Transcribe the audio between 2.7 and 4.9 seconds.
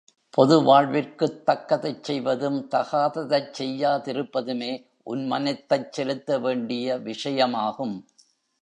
தகாததைச் செய்யாதிருப்பதுமே